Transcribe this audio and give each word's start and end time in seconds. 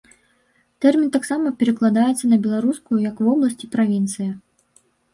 Тэрмін 0.85 1.11
таксама 1.17 1.53
перакладаецца 1.59 2.25
на 2.33 2.41
беларускую 2.49 2.99
як 3.09 3.25
вобласць 3.31 3.63
і 3.65 3.73
правінцыя. 3.81 4.31